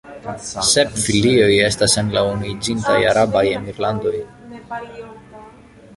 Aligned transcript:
Sep 0.69 0.95
filioj 1.01 1.49
estas 1.67 1.93
en 2.03 2.09
al 2.21 2.31
Unuiĝintaj 2.31 2.97
Arabaj 3.13 3.47
Emirlandoj. 3.61 4.27